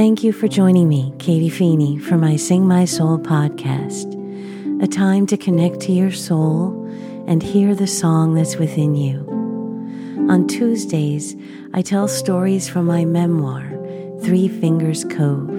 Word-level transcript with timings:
Thank 0.00 0.24
you 0.24 0.32
for 0.32 0.48
joining 0.48 0.88
me, 0.88 1.12
Katie 1.18 1.50
Feeney, 1.50 1.98
for 1.98 2.16
my 2.16 2.34
Sing 2.36 2.66
My 2.66 2.86
Soul 2.86 3.18
podcast, 3.18 4.16
a 4.82 4.86
time 4.86 5.26
to 5.26 5.36
connect 5.36 5.80
to 5.80 5.92
your 5.92 6.10
soul 6.10 6.90
and 7.26 7.42
hear 7.42 7.74
the 7.74 7.86
song 7.86 8.32
that's 8.32 8.56
within 8.56 8.94
you. 8.94 9.26
On 10.30 10.48
Tuesdays, 10.48 11.36
I 11.74 11.82
tell 11.82 12.08
stories 12.08 12.66
from 12.66 12.86
my 12.86 13.04
memoir, 13.04 13.78
Three 14.22 14.48
Fingers 14.48 15.04
Cove. 15.04 15.50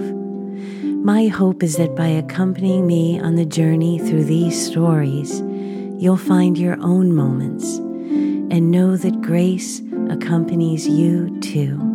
My 1.06 1.28
hope 1.28 1.62
is 1.62 1.78
that 1.78 1.96
by 1.96 2.08
accompanying 2.08 2.88
me 2.88 3.20
on 3.20 3.36
the 3.36 3.46
journey 3.46 4.00
through 4.00 4.24
these 4.24 4.60
stories, 4.66 5.40
you'll 6.02 6.18
find 6.18 6.58
your 6.58 6.82
own 6.82 7.14
moments 7.14 7.78
and 7.78 8.72
know 8.72 8.98
that 8.98 9.22
grace 9.22 9.84
accompanies 10.10 10.88
you 10.88 11.40
too. 11.42 11.91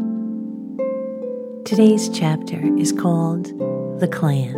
Today's 1.67 2.09
chapter 2.09 2.61
is 2.79 2.93
called 2.93 3.47
The 3.99 4.07
Clan. 4.07 4.55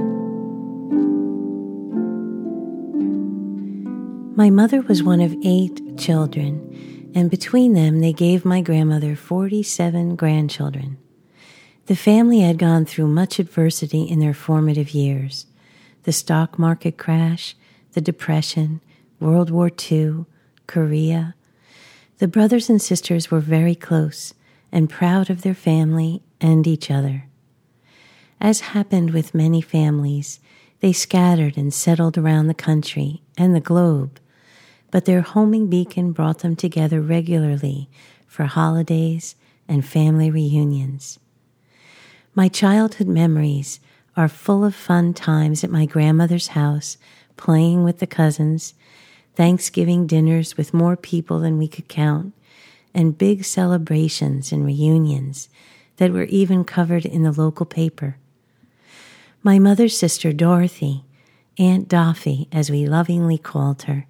My 4.36 4.50
mother 4.50 4.82
was 4.82 5.02
one 5.02 5.22
of 5.22 5.34
eight 5.42 5.96
children, 5.96 7.10
and 7.14 7.30
between 7.30 7.72
them 7.72 8.00
they 8.00 8.12
gave 8.12 8.44
my 8.44 8.60
grandmother 8.60 9.16
47 9.16 10.16
grandchildren. 10.16 10.98
The 11.86 11.96
family 11.96 12.40
had 12.40 12.58
gone 12.58 12.84
through 12.84 13.06
much 13.06 13.38
adversity 13.38 14.02
in 14.02 14.20
their 14.20 14.34
formative 14.34 14.90
years 14.90 15.46
the 16.02 16.12
stock 16.12 16.58
market 16.58 16.98
crash, 16.98 17.56
the 17.92 18.02
Depression, 18.02 18.82
World 19.18 19.50
War 19.50 19.70
II, 19.90 20.26
Korea. 20.66 21.34
The 22.18 22.28
brothers 22.28 22.68
and 22.68 22.82
sisters 22.82 23.30
were 23.30 23.40
very 23.40 23.74
close 23.74 24.34
and 24.70 24.90
proud 24.90 25.30
of 25.30 25.40
their 25.40 25.54
family 25.54 26.22
and 26.40 26.66
each 26.66 26.90
other. 26.90 27.24
As 28.40 28.60
happened 28.60 29.10
with 29.10 29.34
many 29.34 29.60
families, 29.60 30.38
they 30.80 30.92
scattered 30.92 31.56
and 31.56 31.74
settled 31.74 32.16
around 32.16 32.46
the 32.46 32.54
country 32.54 33.22
and 33.36 33.54
the 33.54 33.60
globe, 33.60 34.20
but 34.90 35.04
their 35.04 35.22
homing 35.22 35.68
beacon 35.68 36.12
brought 36.12 36.38
them 36.38 36.54
together 36.54 37.00
regularly 37.00 37.90
for 38.26 38.44
holidays 38.44 39.34
and 39.66 39.84
family 39.84 40.30
reunions. 40.30 41.18
My 42.34 42.48
childhood 42.48 43.08
memories 43.08 43.80
are 44.16 44.28
full 44.28 44.64
of 44.64 44.74
fun 44.74 45.14
times 45.14 45.64
at 45.64 45.70
my 45.70 45.86
grandmother's 45.86 46.48
house, 46.48 46.96
playing 47.36 47.84
with 47.84 47.98
the 47.98 48.06
cousins, 48.06 48.74
Thanksgiving 49.34 50.06
dinners 50.06 50.56
with 50.56 50.74
more 50.74 50.96
people 50.96 51.40
than 51.40 51.58
we 51.58 51.68
could 51.68 51.88
count, 51.88 52.34
and 52.94 53.18
big 53.18 53.44
celebrations 53.44 54.52
and 54.52 54.64
reunions 54.64 55.48
that 55.98 56.12
were 56.12 56.24
even 56.24 56.64
covered 56.64 57.04
in 57.04 57.22
the 57.22 57.32
local 57.32 57.66
paper. 57.66 58.16
My 59.42 59.58
mother's 59.58 59.96
sister, 59.96 60.32
Dorothy, 60.32 61.04
Aunt 61.58 61.88
Doffy, 61.88 62.48
as 62.50 62.70
we 62.70 62.86
lovingly 62.86 63.38
called 63.38 63.82
her, 63.82 64.06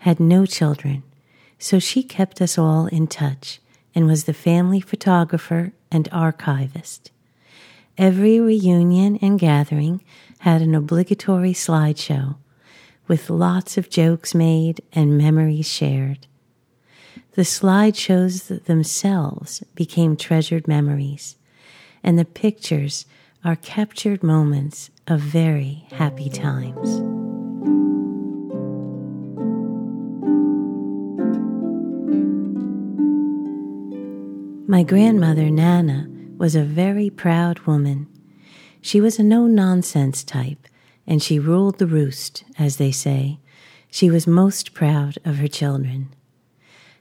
had 0.00 0.20
no 0.20 0.44
children, 0.44 1.02
so 1.58 1.78
she 1.78 2.02
kept 2.02 2.42
us 2.42 2.58
all 2.58 2.86
in 2.86 3.06
touch 3.06 3.60
and 3.94 4.06
was 4.06 4.24
the 4.24 4.34
family 4.34 4.80
photographer 4.80 5.72
and 5.90 6.08
archivist. 6.12 7.10
Every 7.96 8.38
reunion 8.38 9.18
and 9.20 9.40
gathering 9.40 10.02
had 10.40 10.62
an 10.62 10.74
obligatory 10.74 11.52
slideshow 11.52 12.36
with 13.08 13.30
lots 13.30 13.76
of 13.76 13.90
jokes 13.90 14.34
made 14.34 14.82
and 14.92 15.18
memories 15.18 15.66
shared. 15.66 16.26
The 17.38 17.44
slideshows 17.44 18.64
themselves 18.64 19.62
became 19.76 20.16
treasured 20.16 20.66
memories, 20.66 21.36
and 22.02 22.18
the 22.18 22.24
pictures 22.24 23.06
are 23.44 23.54
captured 23.54 24.24
moments 24.24 24.90
of 25.06 25.20
very 25.20 25.86
happy 25.92 26.28
times. 26.30 26.98
My 34.68 34.82
grandmother, 34.82 35.48
Nana, 35.48 36.08
was 36.38 36.56
a 36.56 36.64
very 36.64 37.08
proud 37.08 37.60
woman. 37.60 38.08
She 38.80 39.00
was 39.00 39.20
a 39.20 39.22
no 39.22 39.46
nonsense 39.46 40.24
type, 40.24 40.66
and 41.06 41.22
she 41.22 41.38
ruled 41.38 41.78
the 41.78 41.86
roost, 41.86 42.42
as 42.58 42.78
they 42.78 42.90
say. 42.90 43.38
She 43.92 44.10
was 44.10 44.26
most 44.26 44.74
proud 44.74 45.18
of 45.24 45.36
her 45.36 45.46
children. 45.46 46.16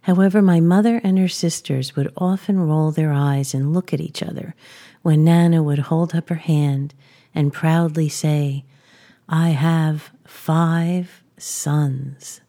However, 0.08 0.42
my 0.42 0.62
mother 0.62 1.02
and 1.04 1.20
her 1.20 1.28
sisters 1.28 1.98
would 1.98 2.14
often 2.16 2.62
roll 2.62 2.92
their 2.92 3.12
eyes 3.12 3.54
and 3.54 3.74
look 3.74 3.94
at 3.94 4.00
each 4.00 4.24
other 4.24 4.56
when 5.02 5.26
Nana 5.26 5.62
would 5.62 5.80
hold 5.80 6.16
up 6.16 6.30
her 6.30 6.36
hand 6.36 6.94
and 7.36 7.52
proudly 7.52 8.08
say, 8.08 8.64
I 9.28 9.50
have 9.50 10.12
five 10.24 11.22
sons. 11.38 12.40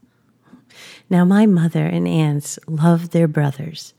Now, 1.11 1.25
my 1.25 1.47
mother 1.47 1.85
and 1.85 2.07
aunts 2.07 2.61
loved 2.69 3.11
their 3.11 3.27
brothers, 3.27 3.93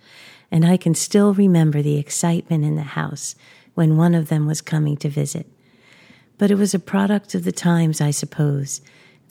and 0.50 0.66
I 0.66 0.78
can 0.78 0.96
still 0.96 1.34
remember 1.34 1.82
the 1.82 1.98
excitement 1.98 2.64
in 2.64 2.78
the 2.78 2.84
house 2.84 3.36
when 3.74 3.98
one 3.98 4.16
of 4.16 4.30
them 4.30 4.48
was 4.48 4.62
coming 4.62 4.96
to 4.98 5.10
visit. 5.10 5.48
But 6.38 6.50
it 6.50 6.56
was 6.56 6.74
a 6.74 6.80
product 6.80 7.36
of 7.36 7.44
the 7.44 7.52
times, 7.52 8.00
I 8.00 8.12
suppose, 8.12 8.80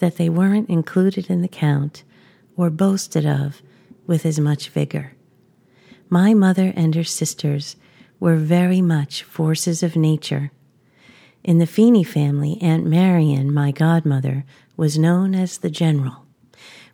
that 0.01 0.19
they 0.19 0.29
weren't 0.29 0.69
included 0.69 1.31
in 1.31 1.41
the 1.41 1.49
count 1.49 2.03
or 2.59 2.69
boasted 2.69 3.25
of 3.25 3.63
with 4.09 4.27
as 4.27 4.41
much 4.41 4.71
vigor. 4.71 5.13
My 6.09 6.35
mother 6.35 6.73
and 6.75 6.97
her 6.97 7.05
sisters 7.05 7.77
were 8.19 8.37
very 8.37 8.81
much 8.81 9.23
forces 9.23 9.85
of 9.85 9.95
nature. 9.95 10.51
In 11.45 11.59
the 11.59 11.67
Feeney 11.67 12.03
family, 12.03 12.59
Aunt 12.61 12.85
Marion, 12.85 13.53
my 13.53 13.71
godmother, 13.71 14.45
was 14.77 14.99
known 14.99 15.35
as 15.35 15.59
the 15.59 15.71
General, 15.71 16.25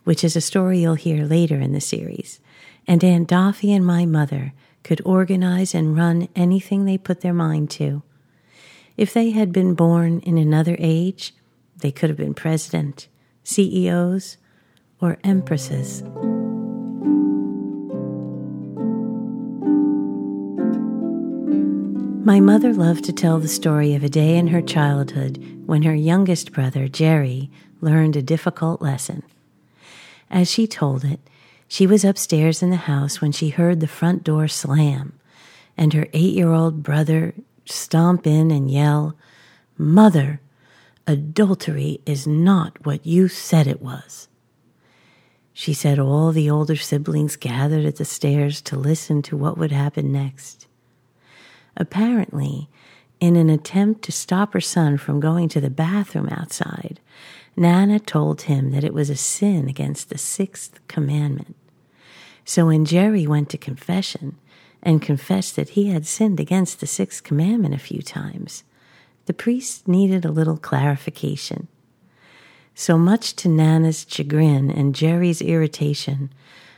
which 0.03 0.23
is 0.23 0.35
a 0.35 0.41
story 0.41 0.79
you'll 0.79 0.95
hear 0.95 1.25
later 1.25 1.59
in 1.59 1.71
the 1.71 1.81
series. 1.81 2.39
And 2.85 3.03
Aunt 3.03 3.27
Doffy 3.27 3.73
and 3.73 3.85
my 3.85 4.05
mother 4.05 4.53
could 4.83 5.01
organize 5.03 5.73
and 5.73 5.97
run 5.97 6.27
anything 6.35 6.85
they 6.85 6.97
put 6.97 7.21
their 7.21 7.33
mind 7.33 7.71
to. 7.71 8.03
If 8.97 9.13
they 9.13 9.31
had 9.31 9.51
been 9.51 9.73
born 9.73 10.19
in 10.19 10.37
another 10.37 10.75
age, 10.79 11.33
they 11.77 11.91
could 11.91 12.09
have 12.09 12.17
been 12.17 12.33
president, 12.33 13.07
CEOs, 13.43 14.37
or 15.01 15.17
empresses. 15.23 16.03
My 22.25 22.39
mother 22.39 22.73
loved 22.73 23.03
to 23.03 23.13
tell 23.13 23.37
the 23.37 23.47
story 23.47 23.93
of 23.93 24.03
a 24.03 24.09
day 24.09 24.35
in 24.35 24.47
her 24.47 24.59
childhood 24.63 25.61
when 25.67 25.83
her 25.83 25.93
youngest 25.93 26.51
brother, 26.51 26.87
Jerry, 26.87 27.51
learned 27.81 28.15
a 28.15 28.23
difficult 28.23 28.81
lesson. 28.81 29.21
As 30.31 30.49
she 30.49 30.65
told 30.65 31.05
it, 31.05 31.19
she 31.67 31.85
was 31.85 32.03
upstairs 32.03 32.63
in 32.63 32.71
the 32.71 32.77
house 32.77 33.21
when 33.21 33.31
she 33.31 33.49
heard 33.49 33.79
the 33.79 33.85
front 33.85 34.23
door 34.23 34.47
slam 34.47 35.13
and 35.77 35.93
her 35.93 36.07
eight 36.13 36.33
year 36.33 36.51
old 36.51 36.81
brother 36.81 37.35
stomp 37.65 38.25
in 38.25 38.49
and 38.49 38.71
yell, 38.71 39.15
Mother, 39.77 40.41
adultery 41.05 42.01
is 42.07 42.25
not 42.25 42.87
what 42.87 43.05
you 43.05 43.27
said 43.27 43.67
it 43.67 43.83
was. 43.83 44.29
She 45.53 45.75
said 45.75 45.99
all 45.99 46.31
the 46.31 46.49
older 46.49 46.75
siblings 46.75 47.35
gathered 47.35 47.85
at 47.85 47.97
the 47.97 48.03
stairs 48.03 48.63
to 48.63 48.77
listen 48.77 49.21
to 49.21 49.37
what 49.37 49.59
would 49.59 49.71
happen 49.71 50.11
next. 50.11 50.65
Apparently, 51.77 52.69
in 53.19 53.35
an 53.35 53.49
attempt 53.49 54.03
to 54.03 54.11
stop 54.11 54.53
her 54.53 54.61
son 54.61 54.97
from 54.97 55.19
going 55.19 55.49
to 55.49 55.61
the 55.61 55.69
bathroom 55.69 56.29
outside, 56.29 56.99
Nana 57.57 57.99
told 57.99 58.43
him 58.43 58.71
that 58.71 58.83
it 58.83 58.93
was 58.93 59.09
a 59.09 59.15
sin 59.15 59.69
against 59.69 60.09
the 60.09 60.17
sixth 60.17 60.79
commandment. 60.87 61.55
So 62.43 62.67
when 62.67 62.85
Jerry 62.85 63.25
went 63.25 63.49
to 63.49 63.57
confession 63.57 64.37
and 64.83 65.01
confessed 65.01 65.55
that 65.55 65.69
he 65.69 65.87
had 65.87 66.05
sinned 66.05 66.39
against 66.39 66.79
the 66.79 66.87
sixth 66.87 67.23
commandment 67.23 67.73
a 67.73 67.79
few 67.79 68.01
times, 68.01 68.63
the 69.25 69.33
priest 69.33 69.87
needed 69.87 70.25
a 70.25 70.31
little 70.31 70.57
clarification. 70.57 71.67
So 72.75 72.97
much 72.97 73.35
to 73.37 73.49
Nana's 73.49 74.05
chagrin 74.07 74.69
and 74.69 74.93
Jerry's 74.93 75.41
irritation, 75.41 76.31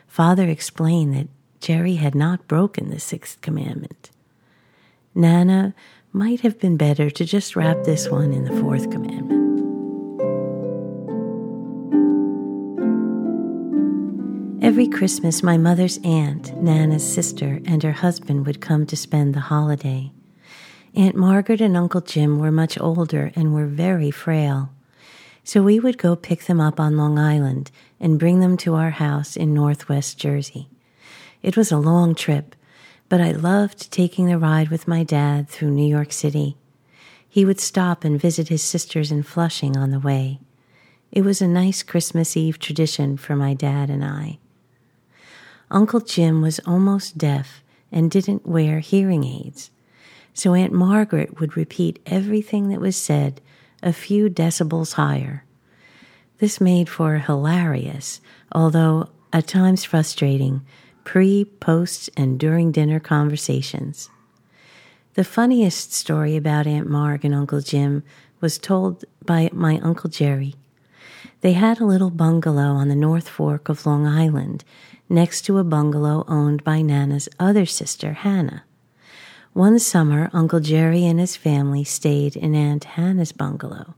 Father 0.07 0.47
explained 0.47 1.15
that 1.15 1.27
Jerry 1.59 1.95
had 1.95 2.15
not 2.15 2.47
broken 2.47 2.89
the 2.89 2.99
sixth 2.99 3.41
commandment. 3.41 4.11
Nana 5.17 5.73
might 6.13 6.41
have 6.41 6.59
been 6.59 6.77
better 6.77 7.09
to 7.09 7.25
just 7.25 7.55
wrap 7.55 7.83
this 7.83 8.07
one 8.07 8.31
in 8.31 8.45
the 8.45 8.61
fourth 8.61 8.91
commandment. 8.91 9.47
Every 14.63 14.87
Christmas, 14.87 15.41
my 15.41 15.57
mother's 15.57 15.99
aunt, 16.03 16.55
Nana's 16.61 17.03
sister, 17.03 17.59
and 17.65 17.81
her 17.81 17.93
husband 17.93 18.45
would 18.45 18.61
come 18.61 18.85
to 18.85 18.95
spend 18.95 19.33
the 19.33 19.39
holiday. 19.39 20.11
Aunt 20.93 21.15
Margaret 21.15 21.61
and 21.61 21.75
Uncle 21.75 22.01
Jim 22.01 22.37
were 22.37 22.51
much 22.51 22.79
older 22.79 23.31
and 23.35 23.55
were 23.55 23.65
very 23.65 24.11
frail. 24.11 24.69
So 25.43 25.63
we 25.63 25.79
would 25.79 25.97
go 25.97 26.15
pick 26.15 26.43
them 26.43 26.61
up 26.61 26.79
on 26.79 26.95
Long 26.95 27.17
Island 27.17 27.71
and 27.99 28.19
bring 28.19 28.39
them 28.39 28.55
to 28.57 28.75
our 28.75 28.91
house 28.91 29.35
in 29.35 29.55
northwest 29.55 30.19
Jersey. 30.19 30.69
It 31.41 31.57
was 31.57 31.71
a 31.71 31.77
long 31.77 32.13
trip, 32.13 32.55
but 33.09 33.21
I 33.21 33.31
loved 33.31 33.91
taking 33.91 34.27
the 34.27 34.37
ride 34.37 34.69
with 34.69 34.87
my 34.87 35.03
dad 35.03 35.49
through 35.49 35.71
New 35.71 35.87
York 35.87 36.11
City. 36.11 36.57
He 37.27 37.45
would 37.45 37.59
stop 37.59 38.03
and 38.03 38.19
visit 38.19 38.49
his 38.49 38.61
sisters 38.61 39.11
in 39.11 39.23
Flushing 39.23 39.77
on 39.77 39.91
the 39.91 39.99
way. 39.99 40.39
It 41.11 41.21
was 41.21 41.41
a 41.41 41.47
nice 41.47 41.83
Christmas 41.83 42.35
Eve 42.35 42.59
tradition 42.59 43.17
for 43.17 43.35
my 43.35 43.53
dad 43.53 43.89
and 43.89 44.03
I. 44.03 44.39
Uncle 45.69 45.99
Jim 45.99 46.41
was 46.41 46.59
almost 46.65 47.17
deaf 47.17 47.63
and 47.91 48.11
didn't 48.11 48.45
wear 48.45 48.79
hearing 48.79 49.23
aids, 49.23 49.71
so 50.33 50.53
Aunt 50.53 50.73
Margaret 50.73 51.39
would 51.39 51.57
repeat 51.57 52.01
everything 52.05 52.69
that 52.69 52.81
was 52.81 52.95
said 52.95 53.41
a 53.81 53.93
few 53.93 54.29
decibels 54.29 54.93
higher. 54.93 55.43
This 56.39 56.61
made 56.61 56.89
for 56.89 57.17
hilarious, 57.17 58.21
although 58.51 59.09
at 59.33 59.47
times 59.47 59.83
frustrating, 59.83 60.65
pre, 61.07 61.45
post, 61.45 62.09
and 62.17 62.37
during 62.37 62.69
dinner 62.69 62.99
conversations. 62.99 64.09
The 65.13 65.23
funniest 65.23 65.93
story 65.93 66.35
about 66.35 66.67
Aunt 66.67 66.89
Marg 66.89 67.23
and 67.23 67.33
Uncle 67.33 67.61
Jim 67.61 68.03
was 68.41 68.57
told 68.57 69.05
by 69.25 69.49
my 69.53 69.79
Uncle 69.79 70.09
Jerry. 70.09 70.55
They 71.39 71.53
had 71.53 71.79
a 71.79 71.85
little 71.85 72.09
bungalow 72.09 72.73
on 72.73 72.89
the 72.89 72.95
North 72.95 73.29
Fork 73.29 73.69
of 73.69 73.85
Long 73.85 74.05
Island, 74.05 74.65
next 75.07 75.43
to 75.43 75.59
a 75.59 75.63
bungalow 75.63 76.25
owned 76.27 76.65
by 76.65 76.81
Nana's 76.81 77.29
other 77.39 77.65
sister, 77.65 78.11
Hannah. 78.11 78.65
One 79.53 79.79
summer, 79.79 80.29
Uncle 80.33 80.59
Jerry 80.59 81.05
and 81.05 81.21
his 81.21 81.37
family 81.37 81.85
stayed 81.85 82.35
in 82.35 82.53
Aunt 82.53 82.83
Hannah's 82.83 83.31
bungalow. 83.31 83.95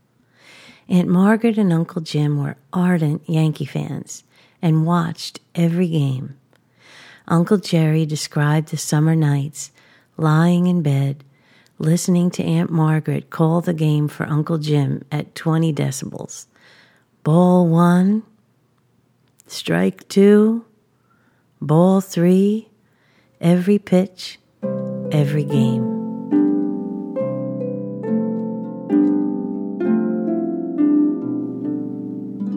Aunt 0.88 1.08
Margaret 1.08 1.58
and 1.58 1.72
Uncle 1.72 2.02
Jim 2.02 2.40
were 2.40 2.56
ardent 2.72 3.28
Yankee 3.28 3.64
fans 3.64 4.22
and 4.62 4.86
watched 4.86 5.40
every 5.56 5.88
game. 5.88 6.36
Uncle 7.30 7.58
Jerry 7.58 8.04
described 8.04 8.68
the 8.68 8.76
summer 8.76 9.14
nights, 9.14 9.70
lying 10.16 10.66
in 10.66 10.82
bed, 10.82 11.22
listening 11.78 12.28
to 12.32 12.42
Aunt 12.42 12.70
Margaret 12.70 13.30
call 13.30 13.60
the 13.60 13.72
game 13.72 14.08
for 14.08 14.26
Uncle 14.26 14.58
Jim 14.58 15.04
at 15.12 15.36
20 15.36 15.72
decibels. 15.72 16.46
Ball 17.22 17.68
one, 17.68 18.24
strike 19.46 20.08
two, 20.08 20.64
ball 21.60 22.00
three, 22.00 22.68
every 23.40 23.78
pitch, 23.78 24.40
every 25.12 25.44
game. 25.44 25.99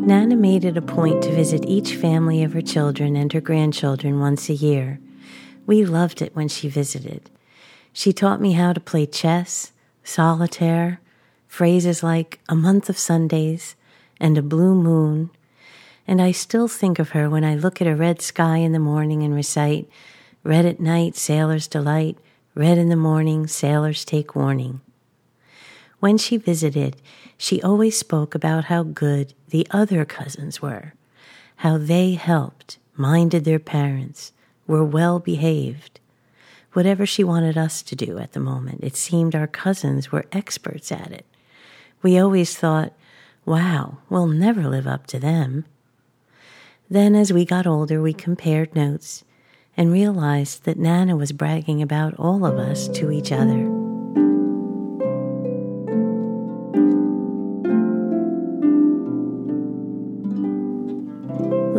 Nana 0.05 0.35
made 0.35 0.65
it 0.65 0.75
a 0.75 0.81
point 0.81 1.23
to 1.23 1.31
visit 1.31 1.63
each 1.65 1.95
family 1.95 2.43
of 2.43 2.51
her 2.51 2.61
children 2.61 3.15
and 3.15 3.31
her 3.31 3.39
grandchildren 3.39 4.19
once 4.19 4.49
a 4.49 4.53
year. 4.53 4.99
We 5.65 5.85
loved 5.85 6.21
it 6.21 6.35
when 6.35 6.49
she 6.49 6.67
visited. 6.67 7.29
She 7.93 8.11
taught 8.11 8.41
me 8.41 8.51
how 8.51 8.73
to 8.73 8.81
play 8.81 9.05
chess, 9.05 9.71
solitaire, 10.03 10.99
phrases 11.47 12.03
like 12.03 12.41
a 12.49 12.55
month 12.55 12.89
of 12.89 12.97
Sundays 12.97 13.77
and 14.19 14.37
a 14.37 14.41
blue 14.41 14.75
moon, 14.75 15.29
and 16.05 16.21
I 16.21 16.33
still 16.33 16.67
think 16.67 16.99
of 16.99 17.11
her 17.11 17.29
when 17.29 17.45
I 17.45 17.55
look 17.55 17.81
at 17.81 17.87
a 17.87 17.95
red 17.95 18.21
sky 18.21 18.57
in 18.57 18.73
the 18.73 18.79
morning 18.79 19.23
and 19.23 19.33
recite, 19.33 19.89
Red 20.43 20.65
at 20.65 20.81
night, 20.81 21.15
sailors 21.15 21.69
delight, 21.69 22.17
red 22.55 22.77
in 22.77 22.89
the 22.89 22.97
morning, 22.97 23.47
sailors 23.47 24.03
take 24.03 24.35
warning. 24.35 24.81
When 26.03 26.17
she 26.17 26.35
visited, 26.35 26.97
she 27.37 27.61
always 27.61 27.97
spoke 27.97 28.35
about 28.35 28.65
how 28.65 28.83
good 28.83 29.33
the 29.47 29.65
other 29.71 30.03
cousins 30.03 30.61
were, 30.61 30.95
how 31.55 31.77
they 31.77 32.15
helped, 32.15 32.77
minded 32.97 33.45
their 33.45 33.57
parents, 33.57 34.33
were 34.67 34.83
well 34.83 35.19
behaved. 35.19 36.01
Whatever 36.73 37.05
she 37.05 37.23
wanted 37.23 37.57
us 37.57 37.81
to 37.83 37.95
do 37.95 38.17
at 38.17 38.33
the 38.33 38.41
moment, 38.41 38.83
it 38.83 38.97
seemed 38.97 39.33
our 39.33 39.47
cousins 39.47 40.11
were 40.11 40.25
experts 40.33 40.91
at 40.91 41.09
it. 41.13 41.25
We 42.01 42.19
always 42.19 42.57
thought, 42.57 42.91
wow, 43.45 43.99
we'll 44.09 44.27
never 44.27 44.67
live 44.67 44.87
up 44.87 45.07
to 45.07 45.19
them. 45.19 45.63
Then, 46.89 47.15
as 47.15 47.31
we 47.31 47.45
got 47.45 47.65
older, 47.65 48.01
we 48.01 48.11
compared 48.11 48.75
notes 48.75 49.23
and 49.77 49.89
realized 49.89 50.65
that 50.65 50.77
Nana 50.77 51.15
was 51.15 51.31
bragging 51.31 51.81
about 51.81 52.13
all 52.15 52.45
of 52.45 52.57
us 52.57 52.89
to 52.89 53.09
each 53.09 53.31
other. 53.31 53.82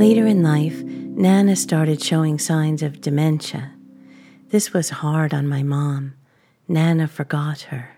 Later 0.07 0.27
in 0.27 0.43
life, 0.43 0.83
Nana 0.83 1.57
started 1.57 2.03
showing 2.03 2.39
signs 2.39 2.83
of 2.83 3.01
dementia. 3.01 3.73
This 4.51 4.71
was 4.71 5.01
hard 5.01 5.33
on 5.33 5.49
my 5.49 5.63
mom. 5.63 6.13
Nana 6.69 7.09
forgot 7.09 7.63
her. 7.73 7.97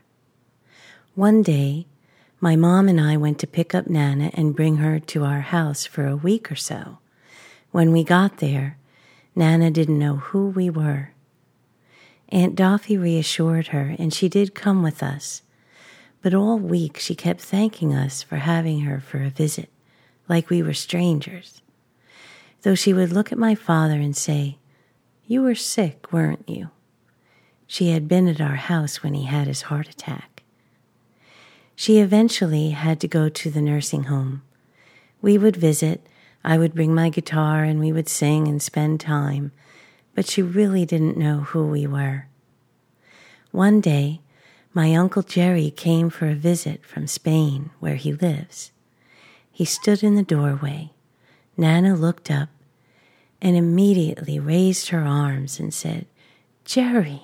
One 1.16 1.42
day, 1.42 1.88
my 2.40 2.54
mom 2.54 2.86
and 2.88 3.00
I 3.00 3.16
went 3.16 3.40
to 3.40 3.48
pick 3.48 3.74
up 3.74 3.88
Nana 3.88 4.30
and 4.34 4.54
bring 4.54 4.76
her 4.76 5.00
to 5.00 5.24
our 5.24 5.40
house 5.40 5.84
for 5.84 6.06
a 6.06 6.14
week 6.14 6.48
or 6.48 6.54
so. 6.54 6.98
When 7.72 7.90
we 7.90 8.04
got 8.04 8.36
there, 8.36 8.78
Nana 9.34 9.72
didn't 9.72 9.98
know 9.98 10.18
who 10.18 10.50
we 10.50 10.70
were. 10.70 11.10
Aunt 12.28 12.54
Doffy 12.54 12.96
reassured 12.96 13.68
her, 13.74 13.96
and 13.98 14.14
she 14.14 14.28
did 14.28 14.54
come 14.54 14.84
with 14.84 15.02
us. 15.02 15.42
But 16.22 16.34
all 16.34 16.60
week 16.60 16.98
she 16.98 17.16
kept 17.16 17.40
thanking 17.40 17.92
us 17.92 18.22
for 18.22 18.36
having 18.36 18.82
her 18.82 19.00
for 19.00 19.20
a 19.24 19.28
visit, 19.28 19.70
like 20.28 20.48
we 20.48 20.62
were 20.62 20.72
strangers. 20.72 21.62
Though 22.66 22.74
she 22.74 22.92
would 22.92 23.12
look 23.12 23.30
at 23.30 23.38
my 23.38 23.54
father 23.54 23.94
and 23.94 24.16
say, 24.16 24.58
You 25.24 25.42
were 25.42 25.54
sick, 25.54 26.12
weren't 26.12 26.48
you? 26.48 26.70
She 27.68 27.90
had 27.90 28.08
been 28.08 28.26
at 28.26 28.40
our 28.40 28.56
house 28.56 29.04
when 29.04 29.14
he 29.14 29.26
had 29.26 29.46
his 29.46 29.62
heart 29.70 29.88
attack. 29.88 30.42
She 31.76 32.00
eventually 32.00 32.70
had 32.70 32.98
to 32.98 33.06
go 33.06 33.28
to 33.28 33.50
the 33.52 33.60
nursing 33.60 34.04
home. 34.10 34.42
We 35.22 35.38
would 35.38 35.54
visit 35.54 36.04
I 36.42 36.58
would 36.58 36.74
bring 36.74 36.92
my 36.92 37.08
guitar 37.08 37.62
and 37.62 37.78
we 37.78 37.92
would 37.92 38.08
sing 38.08 38.48
and 38.48 38.60
spend 38.60 38.98
time, 38.98 39.52
but 40.16 40.26
she 40.26 40.42
really 40.42 40.84
didn't 40.84 41.16
know 41.16 41.42
who 41.42 41.68
we 41.68 41.86
were. 41.86 42.26
One 43.52 43.80
day, 43.80 44.22
my 44.74 44.92
Uncle 44.92 45.22
Jerry 45.22 45.70
came 45.70 46.10
for 46.10 46.26
a 46.26 46.34
visit 46.34 46.84
from 46.84 47.06
Spain, 47.06 47.70
where 47.78 47.94
he 47.94 48.12
lives. 48.12 48.72
He 49.52 49.64
stood 49.64 50.02
in 50.02 50.16
the 50.16 50.24
doorway. 50.24 50.90
Nana 51.56 51.94
looked 51.94 52.28
up 52.28 52.48
and 53.40 53.56
immediately 53.56 54.38
raised 54.38 54.88
her 54.88 55.02
arms 55.02 55.60
and 55.60 55.72
said, 55.72 56.06
Jerry, 56.64 57.22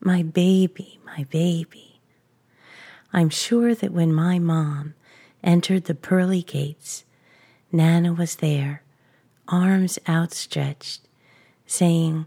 my 0.00 0.22
baby, 0.22 0.98
my 1.04 1.24
baby. 1.24 2.00
I'm 3.12 3.30
sure 3.30 3.74
that 3.74 3.92
when 3.92 4.12
my 4.12 4.38
mom 4.38 4.94
entered 5.42 5.84
the 5.84 5.94
pearly 5.94 6.42
gates, 6.42 7.04
Nana 7.70 8.12
was 8.12 8.36
there, 8.36 8.82
arms 9.48 9.98
outstretched, 10.08 11.02
saying, 11.66 12.26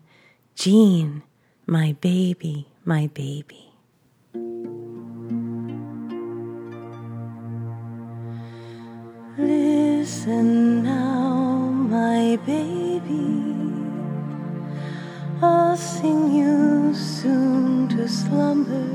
Jean, 0.56 1.24
my 1.66 1.96
baby, 2.00 2.68
my 2.86 3.08
baby. 3.14 3.74
Listen 9.38 10.84
now, 10.84 11.07
my 11.98 12.38
baby. 12.46 13.28
I'll 15.42 15.78
sing 15.78 16.22
you 16.42 16.94
soon 16.94 17.88
to 17.94 18.08
slumber, 18.08 18.90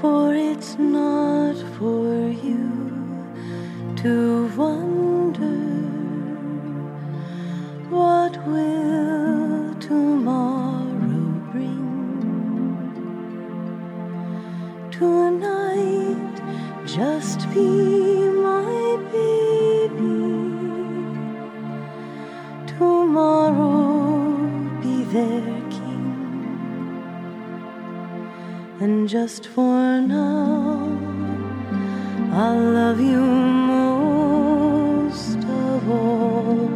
for 0.00 0.34
it's 0.34 0.72
not 0.78 1.56
for 1.76 2.04
you 2.46 2.64
to 4.02 4.12
wonder 4.56 4.85
king. 25.70 26.14
And 28.80 29.08
just 29.08 29.46
for 29.48 30.00
now, 30.00 30.88
I'll 32.32 32.60
love 32.80 33.00
you 33.00 33.20
most 33.20 35.38
of 35.38 35.90
all. 35.90 36.70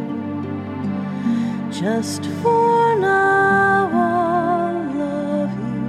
just 1.81 2.25
for 2.43 2.95
now 2.99 3.89
I'll 3.91 4.85
love 5.03 5.53
you 5.69 5.85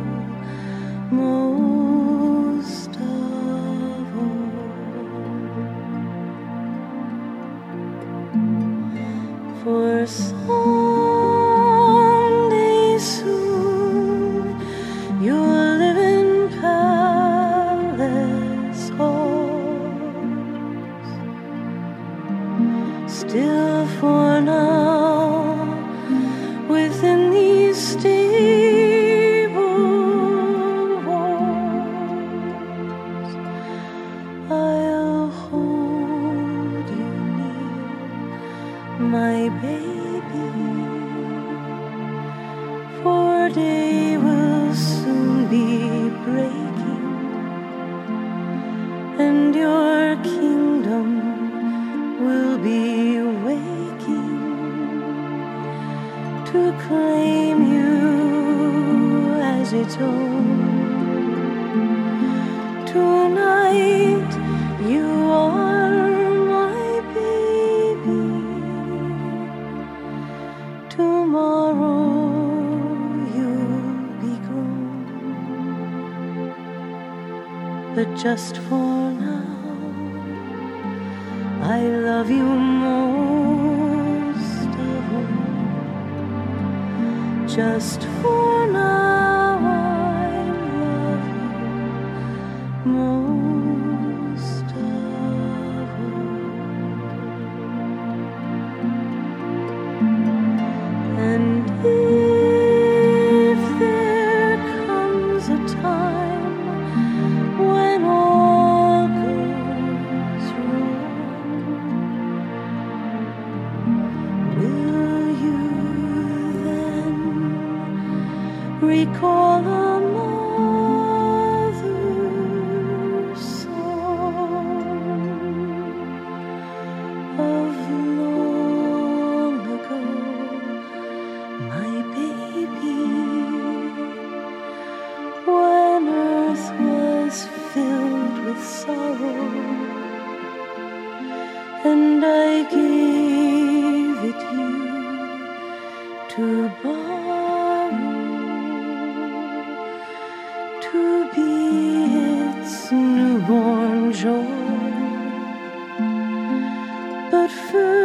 most 1.11 2.97
of 2.97 4.16
all. 4.16 4.50
For 9.62 10.06
to 56.52 56.73
claim 56.87 57.56
you 57.73 59.32
as 59.40 59.73
its 59.73 59.97
own. 59.97 60.44
Tonight 62.85 64.32
you 64.92 65.09
are 65.30 66.30
my 66.54 67.00
baby. 67.16 68.25
Tomorrow 70.90 72.35
you'll 73.35 74.02
be 74.23 74.35
gone. 74.49 75.04
But 77.94 78.09
just 78.14 78.54
for 78.66 79.11
now, 79.26 79.56
I 81.62 81.80
love 81.80 82.28
you 82.30 82.44
most 82.44 83.51
Just 87.54 88.04
for 88.23 88.66
now, 88.66 89.01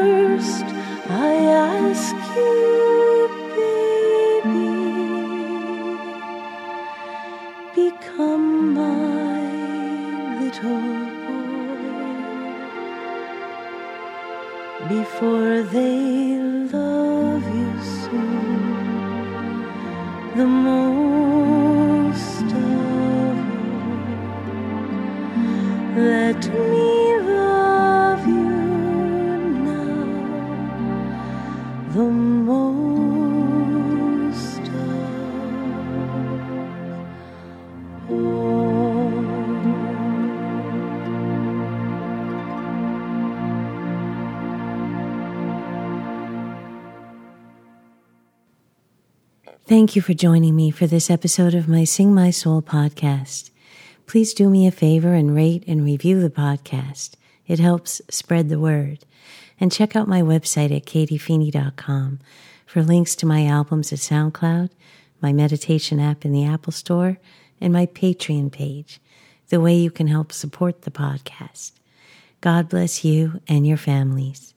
first, 0.08 0.68
I 1.10 1.34
ask 1.74 2.16
you, 2.38 2.56
baby, 3.58 4.72
become 7.76 8.48
my 8.82 9.42
little 10.42 10.92
boy 11.26 11.82
before 14.96 15.56
they 15.76 16.40
love 16.78 17.46
you 17.60 17.72
so. 18.02 18.22
The 20.38 20.48
most 20.68 22.50
of 22.66 22.76
all, 23.18 23.98
let 25.98 26.42
me 26.72 27.07
Thank 49.66 49.96
you 49.96 50.04
for 50.04 50.14
joining 50.14 50.56
me 50.56 50.70
for 50.70 50.86
this 50.86 51.10
episode 51.10 51.56
of 51.56 51.68
my 51.68 51.84
Sing 51.84 52.14
My 52.14 52.30
Soul 52.30 52.62
podcast. 52.62 53.50
Please 54.06 54.36
do 54.36 54.52
me 54.52 54.68
a 54.68 54.72
favor 54.72 55.16
and 55.16 55.34
rate 55.34 55.64
and 55.68 55.84
review 55.84 56.22
the 56.22 56.30
podcast. 56.30 57.16
It 57.48 57.58
helps 57.58 58.04
spread 58.12 58.50
the 58.50 58.60
word. 58.60 59.00
And 59.60 59.72
check 59.72 59.96
out 59.96 60.08
my 60.08 60.22
website 60.22 60.76
at 60.76 60.86
katiefeeney.com 60.86 62.20
for 62.66 62.84
links 62.84 63.16
to 63.16 63.26
my 63.26 63.46
albums 63.46 63.92
at 63.92 64.00
SoundCloud, 64.00 64.70
my 65.22 65.34
meditation 65.34 66.00
app 66.00 66.26
in 66.26 66.32
the 66.32 66.46
Apple 66.46 66.74
Store, 66.74 67.18
and 67.60 67.74
my 67.74 67.88
Patreon 67.88 68.52
page, 68.52 69.00
the 69.50 69.60
way 69.60 69.76
you 69.76 69.90
can 69.90 70.08
help 70.08 70.32
support 70.32 70.84
the 70.84 70.92
podcast. 70.92 71.72
God 72.42 72.70
bless 72.70 73.04
you 73.04 73.42
and 73.48 73.66
your 73.66 73.78
families. 73.78 74.54